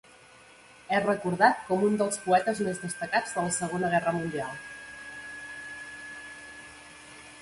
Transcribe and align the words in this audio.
És 0.99 1.03
recordat 1.07 1.59
com 1.67 1.83
un 1.89 1.97
dels 1.99 2.17
poetes 2.23 2.61
més 2.67 2.81
destacats 2.85 3.35
de 3.37 3.43
la 3.49 3.53
Segona 3.59 3.95
Guerra 3.95 4.17
Mundial. 4.19 4.59